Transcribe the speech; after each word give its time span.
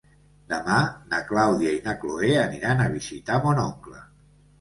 Demà 0.51 0.77
na 1.11 1.19
Clàudia 1.27 1.73
i 1.79 1.81
na 1.87 1.93
Cloè 2.03 2.31
aniran 2.45 2.81
a 2.81 2.89
visitar 2.95 3.37
mon 3.45 3.63
oncle. 3.65 4.01